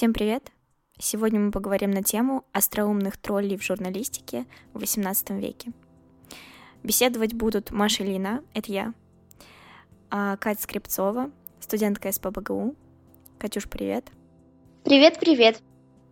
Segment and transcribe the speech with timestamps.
[0.00, 0.50] Всем привет!
[0.98, 5.72] Сегодня мы поговорим на тему остроумных троллей в журналистике в XVIII веке.
[6.82, 8.94] Беседовать будут Маша Лина, это я,
[10.08, 12.74] а Катя Скрипцова, студентка СПБГУ.
[13.38, 14.10] Катюш, привет!
[14.84, 15.60] Привет-привет!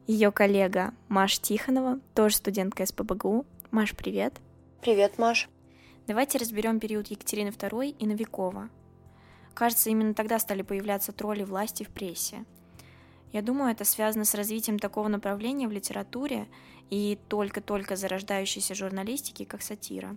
[0.06, 3.46] Ее коллега Маша Тихонова, тоже студентка СПБГУ.
[3.70, 4.34] Маш, привет!
[4.82, 5.48] Привет, Маш!
[6.06, 8.68] Давайте разберем период Екатерины II и Новикова.
[9.54, 12.44] Кажется, именно тогда стали появляться тролли власти в прессе.
[13.32, 16.46] Я думаю, это связано с развитием такого направления в литературе
[16.90, 20.16] и только-только зарождающейся журналистики, как сатира.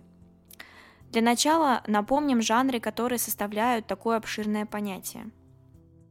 [1.10, 5.30] Для начала напомним жанры, которые составляют такое обширное понятие.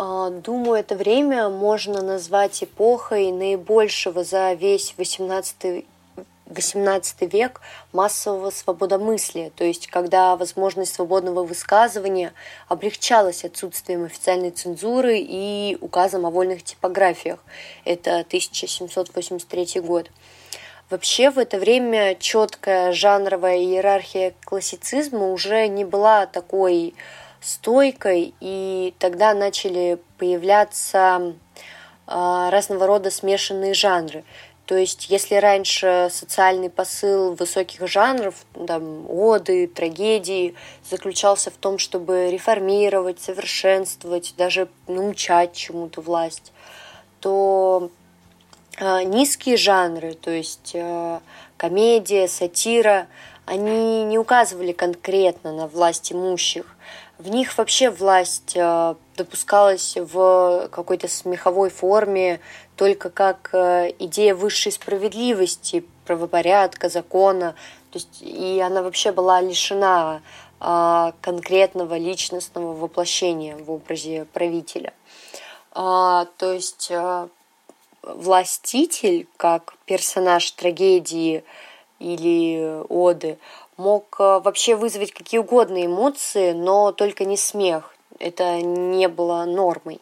[0.02, 5.86] А, думаю, это время можно назвать эпохой наибольшего за весь XVIII
[6.46, 7.60] XVIII век
[7.92, 12.32] массового свободомыслия, то есть когда возможность свободного высказывания
[12.70, 17.44] облегчалась отсутствием официальной цензуры и указом о вольных типографиях.
[17.84, 20.10] Это 1783 год.
[20.90, 26.96] Вообще в это время четкая жанровая иерархия классицизма уже не была такой
[27.42, 31.34] стойкой, и тогда начали появляться
[32.08, 34.24] а, разного рода смешанные жанры.
[34.66, 38.36] То есть, если раньше социальный посыл высоких жанров,
[38.68, 40.54] там, оды, трагедии,
[40.88, 46.52] заключался в том, чтобы реформировать, совершенствовать, даже научать чему-то власть,
[47.20, 47.90] то
[48.78, 51.20] э, низкие жанры, то есть э,
[51.58, 53.08] комедия, сатира,
[53.48, 56.76] они не указывали конкретно на власть имущих.
[57.20, 62.40] В них вообще власть э, допускалась в какой-то смеховой форме,
[62.78, 67.56] только как э, идея высшей справедливости, правопорядка, закона.
[67.92, 70.22] То есть, и она вообще была лишена
[70.62, 74.94] а, конкретного личностного воплощения в образе правителя.
[75.72, 77.30] А, то есть а,
[78.04, 81.44] властитель, как персонаж трагедии
[82.00, 83.38] или оды,
[83.80, 87.96] мог вообще вызвать какие угодно эмоции, но только не смех.
[88.20, 90.02] Это не было нормой.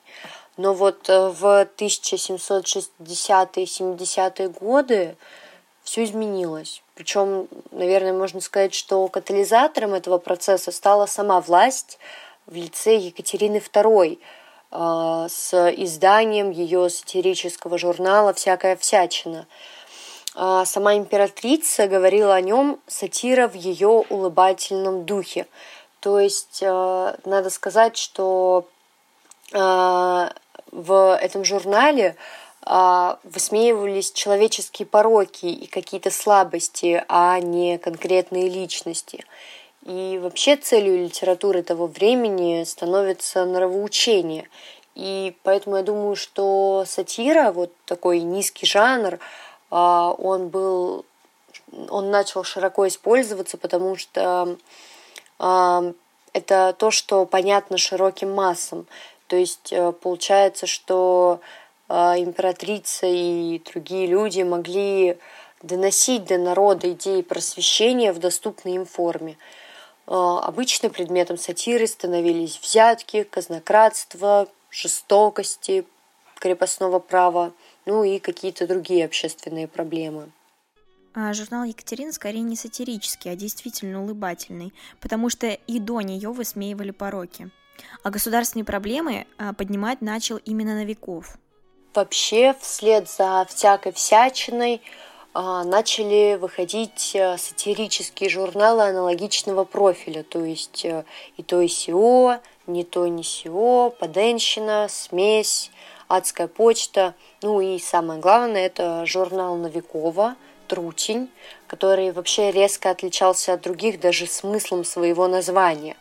[0.58, 5.16] Но вот э, в 1760-е 70-е годы
[5.84, 6.84] все изменилось.
[6.96, 12.00] Причем, наверное, можно сказать, что катализатором этого процесса стала сама власть
[12.48, 14.18] в лице Екатерины II
[14.72, 19.46] э, с изданием ее сатирического журнала «Всякая всячина».
[20.40, 25.48] А сама императрица говорила о нем сатира в ее улыбательном духе.
[26.00, 28.68] То есть, э, надо сказать, что
[29.52, 32.18] в этом журнале
[32.70, 39.24] а, высмеивались человеческие пороки и какие-то слабости, а не конкретные личности.
[39.86, 44.50] И вообще целью литературы того времени становится нравоучение.
[44.96, 49.20] И поэтому я думаю, что сатира, вот такой низкий жанр,
[49.70, 51.06] он был,
[51.90, 54.58] он начал широко использоваться, потому что
[55.40, 55.94] а,
[56.34, 58.88] это то, что понятно широким массам.
[59.28, 61.42] То есть э, получается, что
[61.90, 65.18] э, императрица и другие люди могли
[65.62, 69.38] доносить до народа идеи просвещения в доступной им форме.
[70.06, 75.86] Обычно предметом сатиры становились взятки, казнократство, жестокости,
[76.36, 77.52] крепостного права,
[77.88, 80.30] ну и какие-то другие общественные проблемы.
[81.16, 86.92] А журнал Екатерина скорее не сатирический, а действительно улыбательный, потому что и до нее высмеивали
[86.92, 87.50] пороки.
[88.04, 91.38] А государственные проблемы а, поднимать начал именно Новиков.
[91.96, 94.82] Вообще, вслед за всякой всячиной
[95.34, 100.86] а, начали выходить а, сатирические журналы аналогичного профиля, то есть
[101.38, 102.38] и то, и сего,
[102.68, 105.72] не то, не сего, поденщина, смесь,
[106.08, 107.16] адская почта.
[107.42, 110.36] Ну и самое главное, это журнал Новикова,
[110.68, 111.30] Трутень,
[111.68, 115.96] который вообще резко отличался от других даже смыслом своего названия.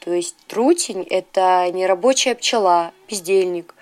[0.00, 3.74] То есть трутень– это не рабочая пчела, бездельник.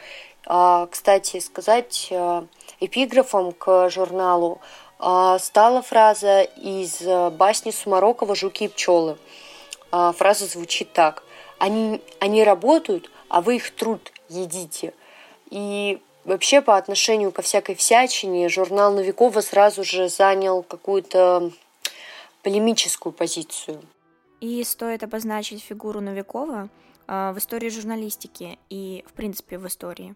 [0.47, 2.43] А, кстати, сказать э,
[2.81, 4.61] эпиграфом к журналу
[4.99, 9.19] а, стала фраза из э, басни Сумарокова «Жуки и пчелы».
[9.91, 11.23] А, фраза звучит так.
[11.59, 14.95] Они, они работают, а вы их труд едите.
[15.57, 21.51] И вообще по отношению ко всякой всячине журнал Новикова сразу же занял какую-то
[22.43, 23.81] полемическую позицию.
[24.43, 26.69] И стоит обозначить фигуру Новикова
[27.09, 30.15] э, в истории журналистики и, в принципе, в истории.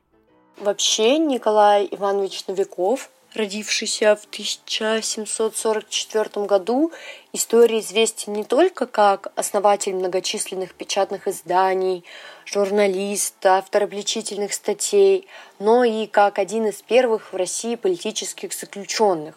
[0.59, 6.93] Вообще Николай Иванович Новиков родившийся в 1744 году,
[7.33, 12.05] истории известен не только как основатель многочисленных печатных изданий,
[12.45, 15.27] журналист, автор обличительных статей,
[15.59, 19.35] но и как один из первых в России политических заключенных.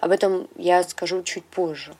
[0.00, 1.94] Об этом я скажу чуть позже.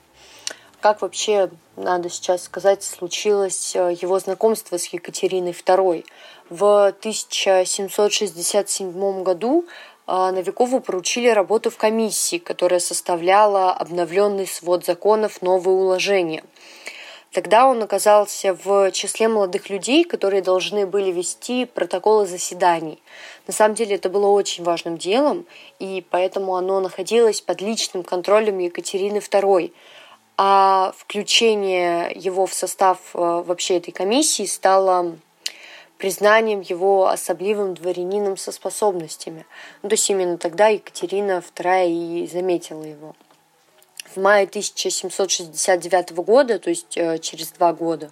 [0.81, 6.03] Как вообще, надо сейчас сказать, случилось э, его знакомство с Екатериной II.
[6.49, 9.67] В 1767 году
[10.07, 16.43] Новикову поручили работу в комиссии, которая составляла обновленный свод законов «Новые уложения».
[17.31, 23.01] Тогда он оказался в числе молодых людей, которые должны были вести протоколы заседаний.
[23.47, 25.45] На самом деле это было очень важным делом,
[25.79, 29.71] и поэтому оно находилось под личным контролем Екатерины II.
[30.37, 35.15] А включение его в состав э, вообще этой комиссии стало
[36.01, 39.45] признанием его особливым дворянином со способностями.
[39.83, 43.15] Ну, то есть именно тогда Екатерина II и заметила его.
[44.15, 48.11] В мае 1769 года, то есть э, через два года,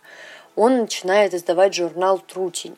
[0.56, 2.78] он начинает издавать журнал «Трутень».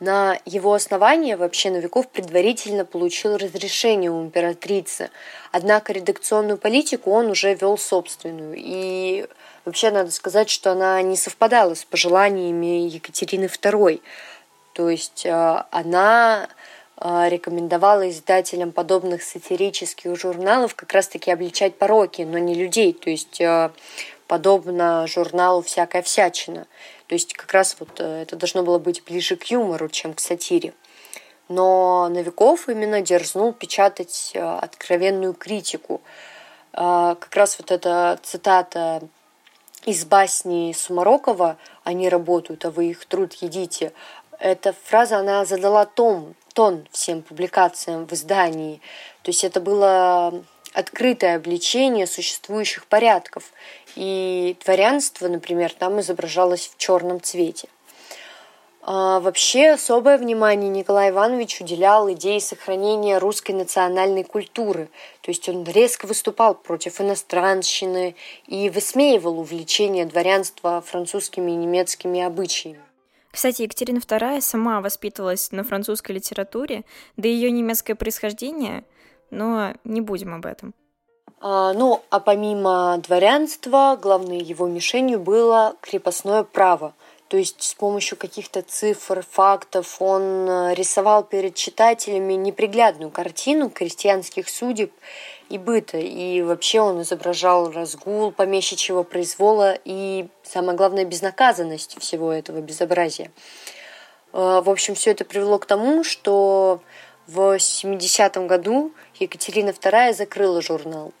[0.00, 5.10] На его основании вообще Новиков предварительно получил разрешение у императрицы,
[5.52, 8.54] однако редакционную политику он уже вел собственную.
[8.56, 9.26] И
[9.66, 14.00] вообще надо сказать, что она не совпадала с пожеланиями Екатерины II.
[14.76, 16.50] То есть э, она
[17.00, 22.92] э, рекомендовала издателям подобных сатирических журналов как раз-таки обличать пороки, но не людей.
[22.92, 23.70] То есть э,
[24.26, 26.66] подобно журналу «Всякая всячина».
[27.06, 30.74] То есть как раз вот это должно было быть ближе к юмору, чем к сатире.
[31.48, 36.02] Но Новиков именно дерзнул печатать откровенную критику.
[36.72, 39.00] Как раз вот эта цитата
[39.86, 43.92] из басни Сумарокова «Они работают, а вы их труд едите»,
[44.38, 48.80] эта фраза, она задала тон, тон всем публикациям в издании.
[49.22, 53.44] То есть это было открытое обличение существующих порядков.
[53.94, 57.68] И дворянство, например, там изображалось в черном цвете.
[58.88, 64.88] А вообще особое внимание Николай Иванович уделял идее сохранения русской национальной культуры.
[65.22, 68.14] То есть он резко выступал против иностранщины
[68.46, 72.85] и высмеивал увлечение дворянства французскими и немецкими обычаями.
[73.36, 76.84] Кстати, Екатерина II сама воспитывалась на французской литературе,
[77.18, 78.82] да ее немецкое происхождение,
[79.30, 80.72] но не будем об этом.
[81.42, 86.94] А, ну, а помимо дворянства, главной его мишенью было крепостное право.
[87.28, 94.48] То есть с помощью каких-то цифр, фактов он э, рисовал перед читателями неприглядную картину крестьянских
[94.48, 94.92] судеб
[95.48, 95.98] и быта.
[95.98, 103.30] И вообще он изображал разгул помещичьего произвола и, самое главное, безнаказанность всего этого безобразия.
[104.32, 106.80] Э, в общем, все это привело к тому, что
[107.26, 111.12] в 70-м году Екатерина II закрыла журнал.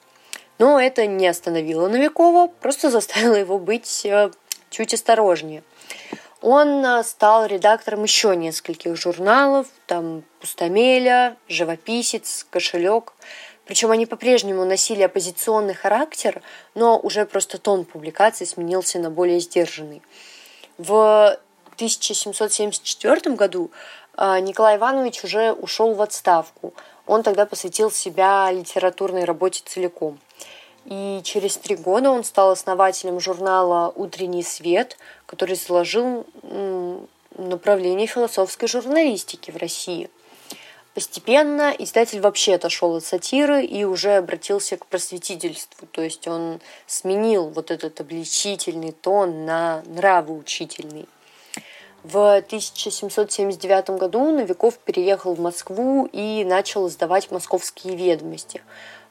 [0.58, 4.30] Но это не остановило Новикова, просто заставило его быть э,
[4.70, 5.62] чуть осторожнее.
[6.40, 13.12] Он э, стал редактором еще нескольких журналов, там «Пустомеля», «Живописец», «Кошелек».
[13.66, 16.40] Причем они по-прежнему носили оппозиционный характер,
[16.74, 20.02] но уже просто тон публикации сменился на более сдержанный.
[20.78, 21.38] В
[21.74, 23.70] 1774 году
[24.16, 26.72] а, Николай Иванович уже ушел в отставку.
[27.06, 30.18] Он тогда посвятил себя литературной работе целиком.
[30.84, 34.96] И через три года он стал основателем журнала «Утренний свет»,
[35.26, 36.24] который заложил
[37.36, 40.08] направление философской журналистики в России.
[40.96, 47.50] Постепенно издатель вообще отошел от сатиры и уже обратился к просветительству, то есть он сменил
[47.50, 51.06] вот этот обличительный тон на нравоучительный.
[52.02, 58.62] В 1779 году Новиков переехал в Москву и начал издавать «Московские ведомости»,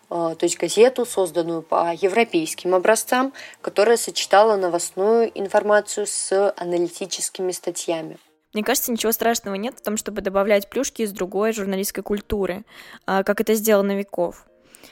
[0.09, 8.17] э, то есть газету, созданную по европейским образцам, которая сочетала новостную информацию с аналитическими статьями.
[8.55, 12.63] Мне кажется, ничего страшного нет в том, чтобы добавлять плюшки из другой журналистской культуры,
[13.05, 14.45] а, как это сделал Новиков.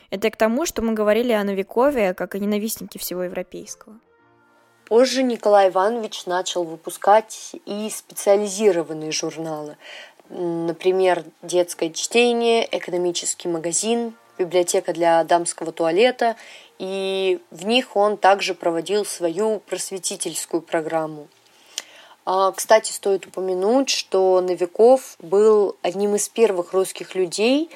[0.10, 3.96] Это к тому, что мы говорили о Новикове как о ненавистнике всего европейского.
[4.84, 9.78] Позже Николай Иванович начал выпускать и специализированные журналы.
[10.28, 16.36] Например, детское чтение, экономический магазин, библиотека для дамского туалета,
[16.80, 21.30] и в них он также проводил свою просветительскую программу.
[22.26, 27.70] А, кстати, стоит упомянуть, что Новиков был одним из первых русских людей,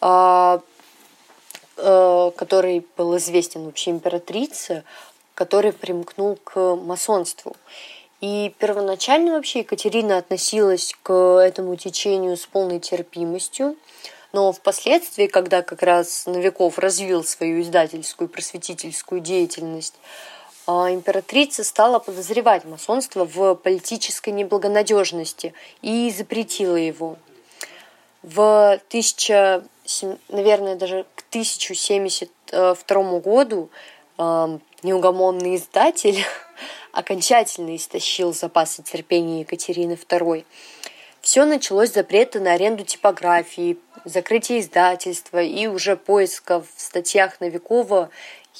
[0.00, 0.60] а,
[1.76, 4.84] э, который был известен вообще императрице,
[5.34, 7.56] который примкнул к масонству.
[8.20, 13.76] И первоначально вообще Екатерина относилась к этому течению с полной терпимостью,
[14.34, 19.94] Но впоследствии, когда как раз Новиков развил свою издательскую просветительскую деятельность,
[20.66, 27.16] императрица стала подозревать масонство в политической неблагонадежности и запретила его.
[28.22, 29.64] В 1000,
[30.28, 33.70] наверное, даже к 1072 году
[34.16, 36.24] а, неугомонный издатель
[36.92, 40.44] окончательно истощил запасы терпения Екатерины II.
[41.20, 48.10] Все началось с запрета на аренду типографии, закрытия издательства и уже поиска в статьях Новикова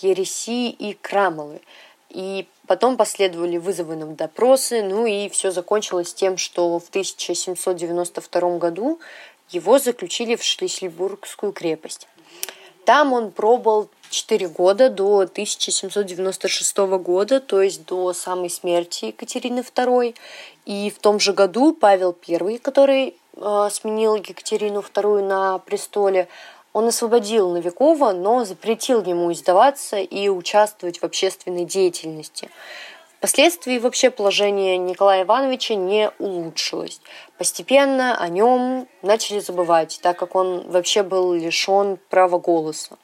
[0.00, 1.60] ереси и крамолы–
[2.12, 9.00] и потом последовали вызовы на допросы, ну и все закончилось тем, что в 1792 году
[9.50, 12.06] его заключили в Шлиссельбургскую крепость.
[12.84, 20.14] Там он пробыл 4 года до 1796 года, то есть до самой смерти Екатерины II.
[20.66, 26.28] И в том же году Павел I, который э, сменил Екатерину II на престоле,
[26.72, 32.48] он освободил Новикова, но запретил ему издаваться и участвовать в общественной деятельности.
[33.18, 37.00] Впоследствии вообще положение Николая Ивановича не улучшилось.
[37.38, 42.96] Постепенно о нем начали забывать, так как он вообще был лишен права голоса.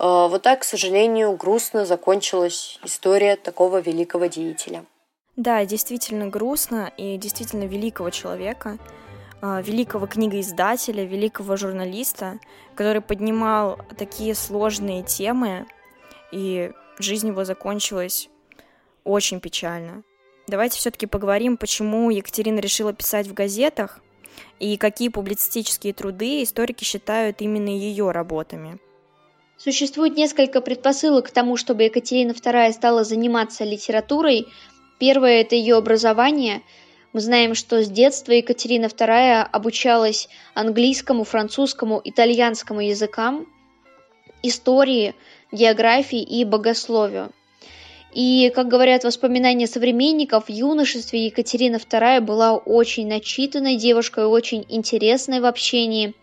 [0.00, 4.84] Э, вот так, к сожалению, грустно закончилась история такого великого деятеля.
[5.36, 8.78] Да, действительно грустно и действительно великого человека–
[9.42, 12.38] великого книгоиздателя, великого журналиста,
[12.74, 15.66] который поднимал такие сложные темы,
[16.30, 18.28] и жизнь его закончилась
[19.04, 20.02] очень печально.
[20.46, 24.00] Давайте все-таки поговорим, почему Екатерина решила писать в газетах
[24.58, 28.78] и какие публицистические труды историки считают именно ее работами.
[29.56, 34.48] Существует несколько предпосылок к тому, чтобы Екатерина II стала заниматься литературой.
[34.98, 36.62] Первое– это ее образование–
[37.12, 43.46] мы знаем, что с детства Екатерина II обучалась английскому, французскому, итальянскому языкам,
[44.42, 45.14] истории,
[45.50, 47.32] географии и богословию.
[48.12, 55.40] И, как говорят воспоминания современников, в юношестве Екатерина II была очень начитанной девушкой, очень интересной
[55.40, 56.14] в общении.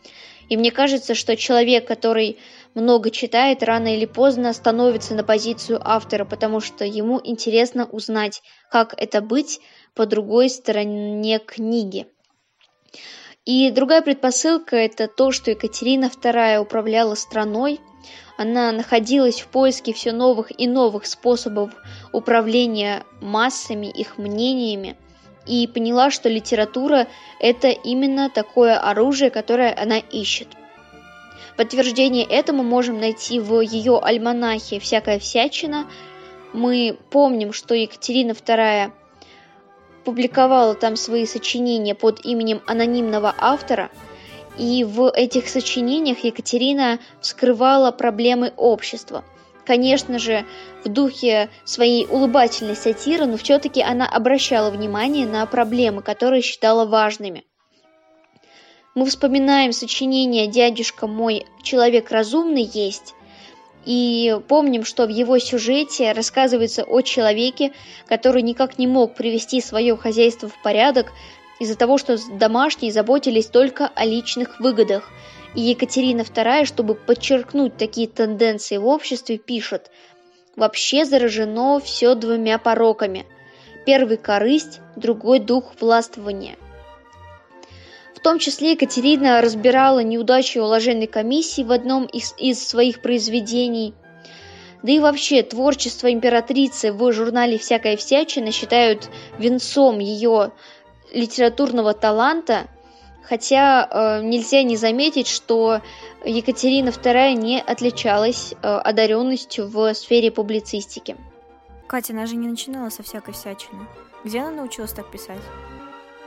[0.50, 2.38] И мне кажется, что человек, который
[2.74, 8.94] много читает, рано или поздно становится на позицию автора, потому что ему интересно узнать, как
[8.98, 9.60] это быть
[9.94, 12.08] по другой стороне книги.
[13.46, 17.80] И другая предпосылка– это то, что Екатерина II управляла страной,
[18.38, 21.72] она находилась в поиске все новых и новых способов
[22.14, 24.96] управления массами, их мнениями,
[25.46, 27.08] и поняла, что литература–
[27.40, 30.50] это именно такое оружие, которое она ищет.
[31.58, 35.88] Подтверждение этому можем найти в ее альманахе «Всякая всячина».
[36.54, 38.92] Мы помним, что Екатерина II
[40.06, 43.90] публиковала там свои сочинения под именем анонимного автора,
[44.56, 49.26] и в этих сочинениях Екатерина вскрывала проблемы общества.
[49.66, 50.46] Конечно же,
[50.86, 57.44] в духе своей улыбательной сатиры, но все-таки она обращала внимание на проблемы, которые считала важными.
[58.98, 63.14] Мы вспоминаем сочинение «Дядюшка мой, человек разумный есть»,
[63.86, 67.74] и помним, что в его сюжете рассказывается о человеке,
[68.08, 71.12] который никак не мог привести свое хозяйство в порядок
[71.60, 75.12] из-за того, что домашние заботились только о личных выгодах.
[75.54, 79.92] И Екатерина II, чтобы подчеркнуть такие тенденции в обществе, пишет
[80.56, 83.28] «Вообще заражено все двумя пороками.
[83.86, 86.58] Первый– корысть, другой– дух властвования».
[88.28, 93.94] Том числе Екатерина разбирала неудачи уложенной комиссии в одном из, из своих произведений.
[94.84, 100.52] Да и вообще, творчество императрицы в журнале «Всякая всячина» считают венцом ее
[101.14, 102.68] литературного таланта,
[103.24, 105.80] хотя э, нельзя не заметить, что
[106.26, 111.16] Екатерина II не отличалась э, одаренностью в сфере публицистики.
[111.88, 113.88] Катя, она же не начинала со всякой всячины.
[114.26, 115.40] Где она научилась так писать?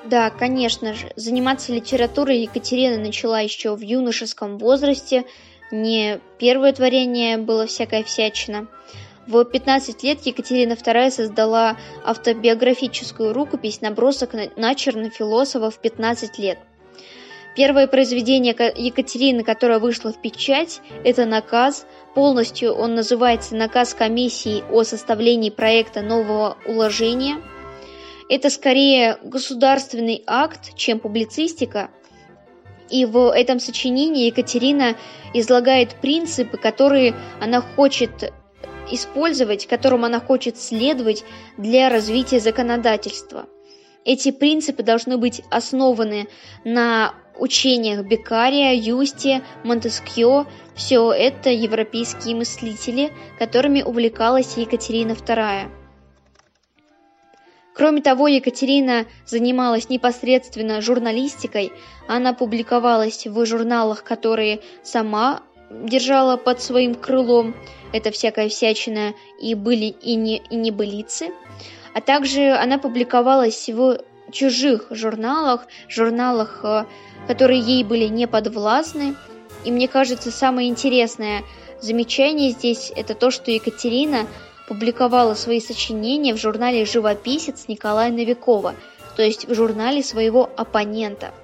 [0.05, 1.13] Да, конечно же.
[1.17, 5.25] Заниматься литературой Екатерина начала еще в юношеском возрасте.
[5.71, 8.67] Не первое творение было всякая всячина.
[9.27, 16.59] В 15 лет Екатерина II создала автобиографическую рукопись «Набросок на философа в 15 лет».
[17.55, 21.87] Первое произведение Екатерины, которое вышло в печать, это «Наказ».
[22.15, 27.41] Полностью он называется «Наказ комиссии о составлении проекта нового уложения».
[28.31, 31.91] Это скорее государственный акт, чем публицистика.
[32.89, 34.97] И в этом сочинении Екатерина
[35.35, 38.33] излагает принципы, которые она хочет
[38.89, 41.25] использовать, которым она хочет следовать
[41.59, 43.47] для развития законодательства.
[44.05, 46.29] Эти принципы должны быть основаны
[46.65, 50.47] на учениях Бекария, Юсти, Монтескьё.
[50.77, 55.80] Все это европейские мыслители, которыми увлекалась Екатерина II.
[57.75, 61.73] Кроме того, Екатерина занималась непосредственно журналистикой.
[62.09, 67.55] Она публиковалась в журналах, которые сама держала под своим крылом.
[67.93, 71.31] Это всякая всячина и были и не и небылицы.
[71.95, 74.01] А также она публиковалась в
[74.31, 76.85] чужих журналах, журналах, э,
[77.27, 79.17] которые ей были не подвластны.
[79.65, 81.43] И мне кажется, самое интересное
[81.81, 84.27] замечание здесь это то, что Екатерина
[84.71, 88.77] публиковала свои сочинения в журнале «Живописец» Николая Новикова,
[89.17, 91.35] то есть в журнале своего оппонента.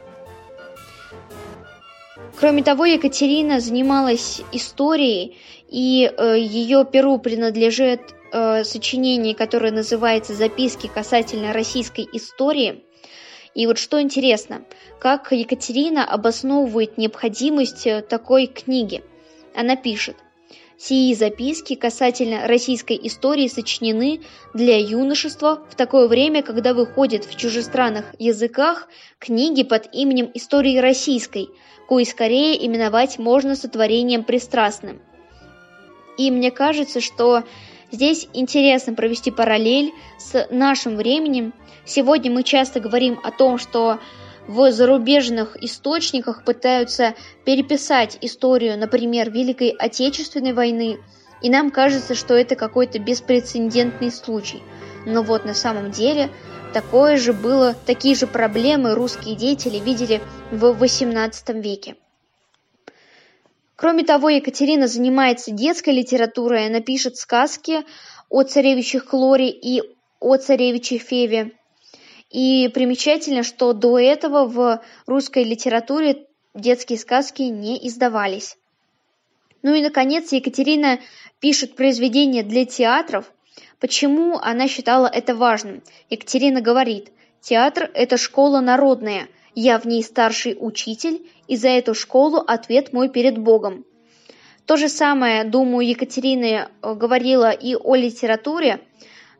[2.38, 8.00] Кроме того, Екатерина занималась историей, и э, ее перу принадлежит
[8.32, 12.84] э, сочинение, которое называется «Записки касательно российской истории».
[13.56, 14.62] И вот что интересно,
[15.00, 19.02] как Екатерина обосновывает необходимость э, такой книги.
[19.52, 20.14] Она пишет,
[20.78, 24.20] Сии записки касательно российской истории сочинены
[24.52, 28.86] для юношества в такое время, когда выходят в чужестранных языках
[29.18, 31.48] книги под именем истории российской,
[31.88, 35.00] кои скорее именовать можно сотворением пристрастным.
[36.18, 37.44] И мне кажется, что
[37.90, 41.54] здесь интересно провести параллель с нашим временем.
[41.86, 43.98] Сегодня мы часто говорим о том, что
[44.48, 50.98] в зарубежных источниках пытаются переписать историю, например, Великой Отечественной войны,
[51.42, 54.62] и нам кажется, что это какой-то беспрецедентный случай.
[55.04, 56.30] Но вот на самом деле
[56.72, 61.96] такое же было, такие же проблемы русские деятели видели в XVIII веке.
[63.76, 67.84] Кроме того, Екатерина занимается детской литературой, она пишет сказки
[68.30, 69.82] о царевичах Хлоре и
[70.18, 71.52] о царевиче Феве.
[72.36, 78.58] И примечательно, что до этого в русской литературе детские сказки не издавались.
[79.62, 81.00] Ну и, наконец, Екатерина
[81.40, 83.32] пишет произведения для театров.
[83.80, 85.82] Почему она считала это важным?
[86.10, 92.44] Екатерина говорит, театр– это школа народная, я в ней старший учитель, и за эту школу
[92.46, 93.86] ответ мой перед Богом.
[94.66, 98.80] То же самое, думаю, Екатерина э, говорила и о литературе,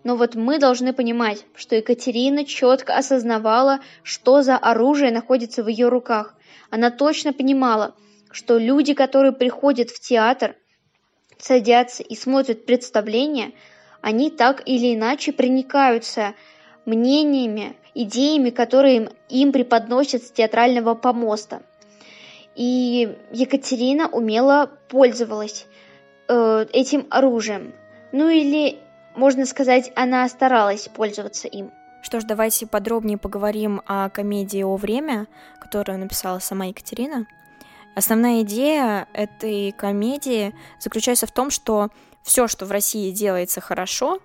[0.07, 5.89] но вот мы должны понимать, что Екатерина четко осознавала, что за оружие находится в ее
[5.89, 6.37] руках.
[6.71, 7.93] Она точно понимала,
[8.31, 10.55] что люди, которые приходят в театр,
[11.39, 13.51] садятся и смотрят представление,
[14.01, 16.35] они так или иначе проникаются
[16.85, 21.63] мнениями, идеями, которые им преподносят с театрального помоста.
[22.55, 25.67] И Екатерина умело пользовалась
[26.29, 27.75] э, этим оружием.
[28.13, 28.79] Ну или
[29.17, 31.73] можно сказать, она старалась пользоваться им.
[32.03, 35.27] Что ж, давайте подробнее поговорим о комедии «О время»,
[35.61, 37.27] которую написала сама Екатерина.
[37.97, 41.89] Основная идея этой комедии заключается в том, что
[42.23, 44.21] все, что в России делается хорошо,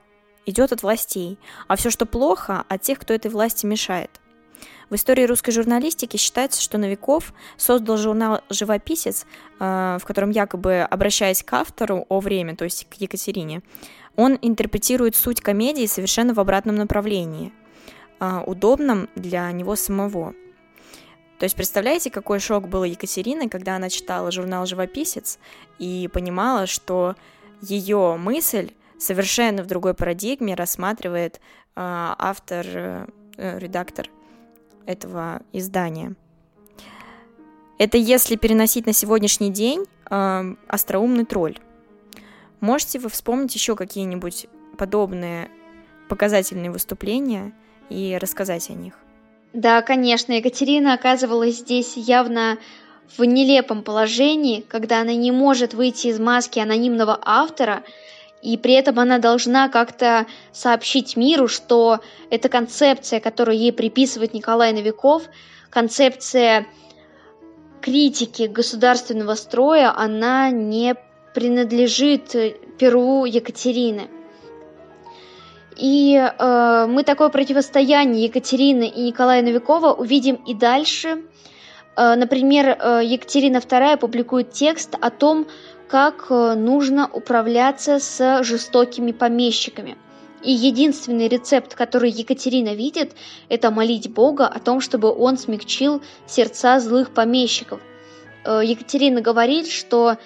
[0.45, 4.20] идет от властей, а все, что плохо, от тех, кто этой власти мешает.
[4.91, 9.25] В истории русской журналистики считается, что Новиков создал журнал «Живописец»,
[9.58, 13.62] э, в котором якобы, обращаясь к автору о время, то есть к Екатерине,
[14.17, 17.54] он интерпретирует суть комедии совершенно в обратном направлении,
[18.19, 20.34] а, удобном для него самого.
[21.39, 25.39] То есть представляете, какой шок был Екатерины, когда она читала журнал «Живописец»
[25.80, 27.15] и понимала, что
[27.62, 31.39] ее мысль совершенно в другой парадигме рассматривает э,
[31.75, 34.10] автор, э, редактор
[34.86, 36.15] этого издания.
[37.78, 41.58] Это если переносить на сегодняшний день э, остроумный тролль.
[42.60, 45.50] Можете вы вспомнить еще какие-нибудь подобные
[46.08, 47.54] показательные выступления
[47.89, 48.94] и рассказать о них?
[49.54, 52.58] Да, конечно, Екатерина оказывалась здесь явно
[53.17, 57.84] в нелепом положении, когда она не может выйти из маски анонимного автора,
[58.41, 61.99] и при этом она должна как-то сообщить миру, что
[62.30, 65.23] эта концепция, которую ей приписывает Николай Новиков,
[65.69, 66.65] концепция
[67.82, 70.95] критики государственного строя, она не
[71.34, 72.36] принадлежит
[72.77, 74.10] Перу Екатерины.
[75.77, 81.23] И э, мы такое противостояние Екатерины и Николая Новикова увидим и дальше.
[81.95, 85.47] Э, например, э, Екатерина II публикует текст о том,
[85.91, 89.97] как э, нужно управляться с жестокими помещиками.
[90.41, 93.12] И единственный рецепт, который Екатерина видит,
[93.49, 97.82] это молить Бога о том, чтобы он смягчил сердца злых помещиков.
[98.45, 100.17] Э, Екатерина говорит, что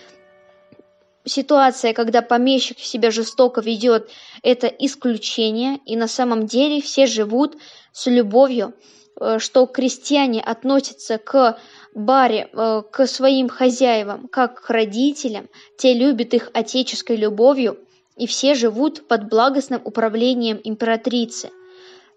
[1.26, 4.12] ситуация, когда помещик себя жестоко ведет,
[4.44, 7.58] это исключение, и на самом деле все живут
[7.92, 8.76] с любовью,
[9.20, 11.58] э, что крестьяне относятся к
[11.96, 17.80] баре, э, к своим хозяевам, как к родителям, те любят их отеческой любовью,
[18.18, 21.50] и все живут под благостным управлением императрицы.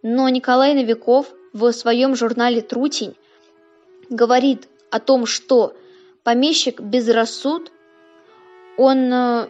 [0.03, 3.15] Но Николай Новиков в своем журнале «Трутень»
[4.11, 5.75] говорит о том, что
[6.25, 7.71] помещик безрассуд,
[8.77, 9.49] он э,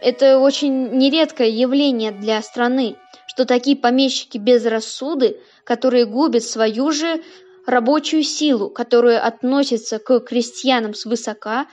[0.00, 7.22] это очень нередкое явление для страны, что такие помещики безрассуды, которые губят свою же
[7.66, 11.66] рабочую силу, которая относится к крестьянам свысока,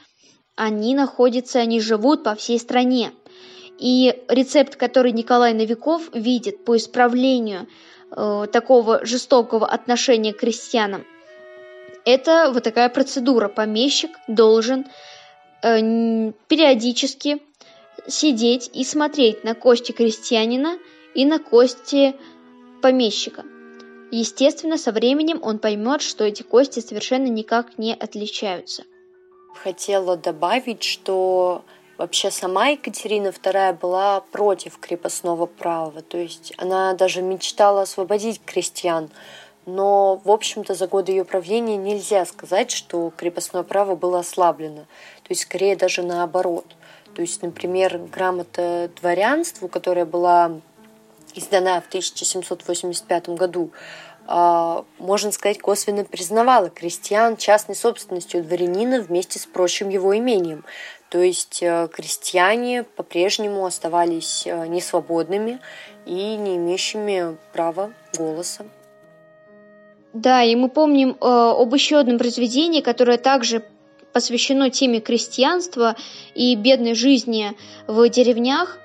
[0.55, 3.11] они находятся, они живут по всей стране.
[3.79, 7.67] И рецепт, который Николай Новиков видит по исправлению
[8.11, 11.05] э, такого жестокого отношения к крестьянам,
[12.05, 13.47] это вот такая процедура.
[13.47, 14.85] Помещик должен
[15.61, 17.41] э, периодически
[18.07, 20.77] сидеть и смотреть на кости крестьянина
[21.15, 22.15] и на кости
[22.81, 23.43] помещика.
[24.15, 28.83] Естественно, со временем он поймет, что эти кости совершенно никак не отличаются.
[29.55, 31.65] Хотела добавить, что
[31.97, 39.09] вообще сама Екатерина II была против крепостного права, то есть она даже мечтала освободить крестьян,
[39.65, 44.81] но, в общем-то, за годы ее правления нельзя сказать, что крепостное право было ослаблено.
[45.23, 46.67] То есть, скорее даже наоборот.
[47.15, 50.61] То есть, например, грамота дворянству, которая была
[51.35, 53.71] издана в 1785 году,
[54.25, 60.63] а, можно сказать, косвенно признавала крестьян частной собственностью дворянина вместе с прочим его имением.
[61.09, 65.59] То есть э, крестьяне по-прежнему оставались э, несвободными
[66.05, 68.65] и не имеющими права голоса.
[70.13, 73.63] Да, и мы помним э, об еще одном произведении, которое также
[74.13, 75.95] посвящено теме крестьянства
[76.33, 77.53] и бедной жизни
[77.87, 78.79] в деревнях.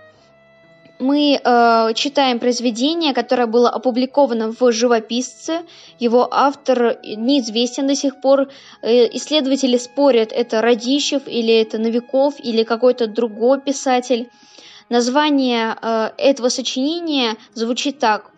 [0.99, 5.63] Мы э, читаем произведение, которое было опубликовано в «Живописце».
[6.01, 8.49] Его автор неизвестен до сих пор.
[8.83, 14.29] Э, исследователи спорят, это Радищев или это Новиков или какой-то другой писатель.
[14.89, 18.33] Название э, этого сочинения звучит так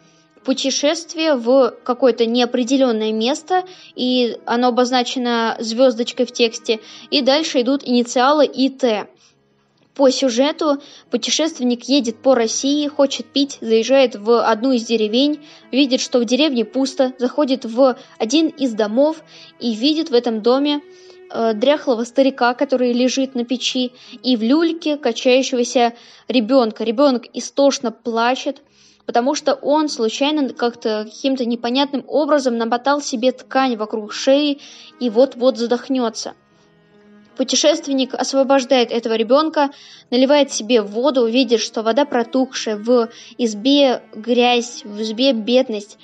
[0.44, 8.46] путешествие в какое-то неопределенное место, и оно обозначено звездочкой в тексте, и дальше идут инициалы
[8.46, 9.08] ИТ.
[9.94, 15.40] По сюжету путешественник едет по России, хочет пить, заезжает в одну из деревень,
[15.72, 19.22] видит, что в деревне пусто, заходит в один из домов
[19.58, 20.80] и видит в этом доме
[21.30, 25.94] э, дряхлого старика, который лежит на печи, и в люльке качающегося
[26.28, 26.84] ребенка.
[26.84, 28.62] Ребенок истошно плачет,
[29.06, 34.60] потому что он случайно как-то каким-то непонятным образом намотал себе ткань вокруг шеи
[35.00, 36.34] и вот-вот задохнется.
[37.40, 39.70] Путешественник освобождает этого ребенка,
[40.10, 45.96] наливает себе воду, видит, что вода протухшая, в избе грязь, в избе бедность.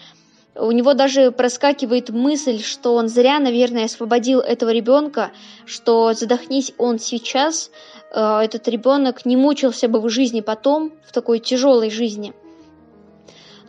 [0.54, 5.30] У него даже проскакивает мысль, что он зря, наверное, освободил этого ребенка,
[5.66, 7.70] что задохнись он сейчас,
[8.14, 12.32] э, этот ребенок не мучился бы в жизни потом, в такой тяжелой жизни–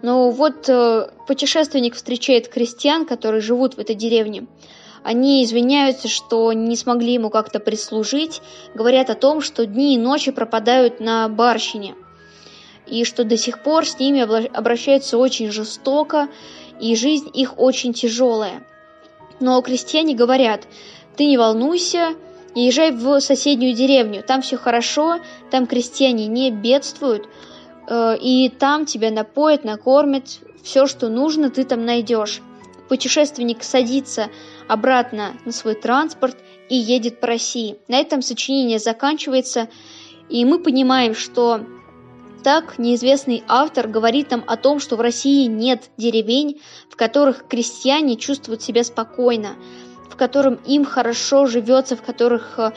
[0.02, 4.46] но вот э, путешественник встречает крестьян, которые живут в этой деревне.
[5.08, 8.42] Они извиняются, что не смогли ему как-то прислужить,
[8.76, 11.96] говорят о том, что дни и ночи пропадают на барщине,
[12.86, 16.28] и что до сих пор с ними обращаются очень жестоко,
[16.82, 18.68] и жизнь их очень тяжелая.
[19.40, 20.68] Но крестьяне говорят,
[21.16, 22.16] ты не волнуйся,
[22.54, 25.20] езжай в соседнюю деревню, там все хорошо,
[25.52, 27.30] там крестьяне не бедствуют,
[27.88, 30.26] Э, и там тебя напоят, накормят,
[30.62, 32.42] все, что нужно, ты там найдешь.
[32.90, 34.28] Путешественник садится
[34.68, 36.38] обратно на свой транспорт
[36.70, 37.78] и едет по России.
[37.88, 39.70] На этом сочинение заканчивается,
[40.30, 41.62] и мы понимаем, что
[42.44, 48.16] так неизвестный автор говорит нам о том, что в России нет деревень, в которых крестьяне
[48.16, 49.56] чувствуют себя спокойно,
[50.10, 52.72] в котором им хорошо живется, в которых э,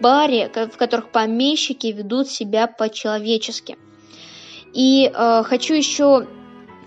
[0.00, 3.76] баре, в которых помещики ведут себя по-человечески.
[4.72, 6.26] И э, хочу еще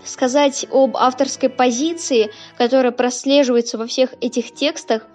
[0.04, 5.06] сказать об авторской позиции, которая прослеживается во всех этих текстах.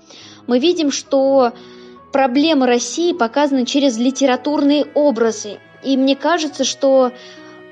[0.47, 1.53] Мы видим, что
[2.11, 5.59] проблемы России показаны через литературные образы.
[5.83, 7.11] И мне кажется, что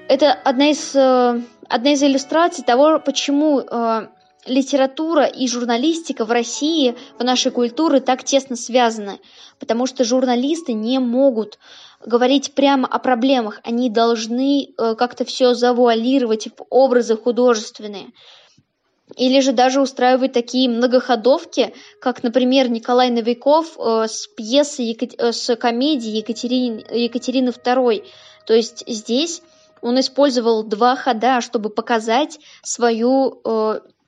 [0.08, 4.08] это одна из, э, одна из иллюстраций того, почему э,
[4.45, 9.19] литература и журналистика в России, в нашей культуре так тесно связаны.
[9.60, 11.60] Потому что журналисты не могут
[12.06, 18.08] говорить прямо о проблемах, они должны э, как-то все завуалировать в образы художественные.
[19.16, 25.56] или же даже устраивать такие многоходовки, как, например, Николай Новиков э, с пьесой, э, с
[25.56, 28.06] комедией Екатерины, Екатерины II.
[28.46, 29.42] То есть здесь
[29.82, 33.42] он использовал два хода, чтобы показать свою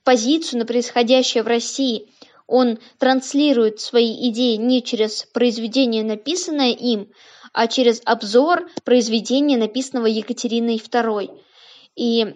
[0.03, 2.09] позицию на происходящее в России.
[2.47, 7.09] Он транслирует свои идеи не через произведение, написанное им,
[7.53, 11.39] а через обзор произведения, написанного Екатериной II.
[11.95, 12.35] И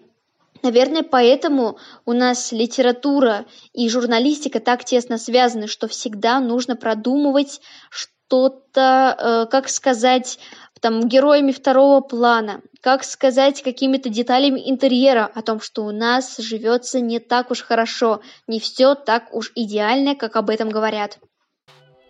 [0.62, 9.18] Наверное, поэтому у нас литература и журналистика так тесно связаны, что всегда нужно продумывать что-то,
[9.20, 10.40] э, как сказать,
[10.80, 17.02] там, героями второго плана, как сказать какими-то деталями интерьера о том, что у нас живется
[17.02, 21.20] не так уж хорошо, не все так уж идеально, как об этом говорят.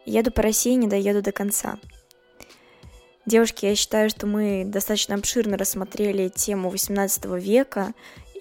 [0.05, 1.77] Еду по России, не доеду до конца.
[3.25, 7.93] Девушки, я считаю, что мы достаточно обширно рассмотрели тему XVIII века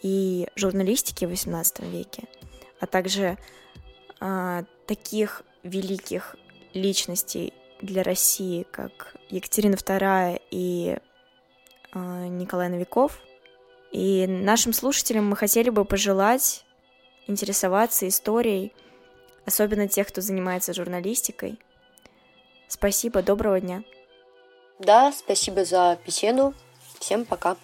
[0.03, 2.25] и журналистики в XVIII веке,
[2.81, 3.38] а также
[4.21, 6.35] э, таких великих
[6.75, 10.97] личностей для России, как Екатерина II и
[11.95, 13.21] э, Николай Новиков.
[13.92, 16.64] И нашим слушателям мы хотели бы пожелать
[17.29, 18.73] интересоваться историей,
[19.47, 21.61] особенно тех, кто занимается журналистикой.
[22.66, 23.85] Спасибо, доброго дня.
[24.85, 26.55] Да, спасибо за беседу.
[26.99, 27.57] Всем пока.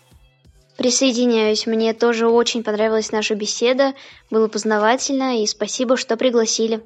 [0.76, 3.94] Присоединяюсь, мне тоже очень понравилась наша беседа,
[4.30, 6.80] было познавательно, и спасибо, что пригласили.